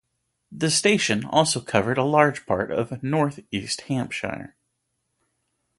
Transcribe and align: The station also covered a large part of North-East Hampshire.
The 0.51 0.71
station 0.71 1.25
also 1.25 1.61
covered 1.61 1.99
a 1.99 2.03
large 2.03 2.47
part 2.47 2.71
of 2.71 3.03
North-East 3.03 3.81
Hampshire. 3.81 4.55